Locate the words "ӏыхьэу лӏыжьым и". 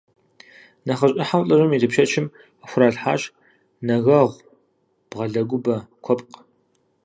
1.17-1.79